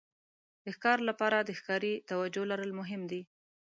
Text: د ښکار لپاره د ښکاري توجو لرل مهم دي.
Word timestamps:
د 0.63 0.65
ښکار 0.75 0.99
لپاره 1.09 1.37
د 1.41 1.49
ښکاري 1.59 1.93
توجو 2.09 2.43
لرل 2.51 2.71
مهم 2.79 3.01
دي. 3.11 3.21